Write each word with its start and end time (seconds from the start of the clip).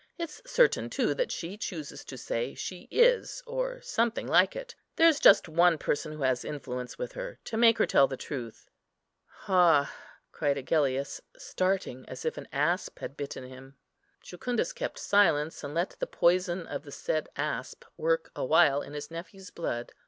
It's 0.17 0.41
certain, 0.47 0.89
too, 0.89 1.13
that 1.13 1.31
she 1.31 1.57
chooses 1.59 2.03
to 2.05 2.17
say 2.17 2.55
she 2.55 2.87
is, 2.89 3.43
or 3.45 3.79
something 3.83 4.25
like 4.25 4.55
it. 4.55 4.73
There's 4.95 5.19
just 5.19 5.47
one 5.47 5.77
person 5.77 6.11
who 6.11 6.23
has 6.23 6.43
influence 6.43 6.97
with 6.97 7.11
her, 7.11 7.37
to 7.43 7.55
make 7.55 7.77
her 7.77 7.85
tell 7.85 8.07
the 8.07 8.17
truth." 8.17 8.67
"Ha!" 9.45 9.93
cried 10.31 10.57
Agellius, 10.57 11.21
starting 11.37 12.03
as 12.09 12.25
if 12.25 12.35
an 12.39 12.47
asp 12.51 12.97
had 12.97 13.15
bitten 13.15 13.43
him. 13.43 13.75
Jucundus 14.23 14.73
kept 14.73 14.97
silence, 14.97 15.63
and 15.63 15.75
let 15.75 15.91
the 15.99 16.07
poison 16.07 16.65
of 16.65 16.81
the 16.81 16.91
said 16.91 17.29
asp 17.35 17.83
work 17.95 18.31
awhile 18.35 18.81
in 18.81 18.93
his 18.93 19.11
nephew's 19.11 19.51
blood. 19.51 19.93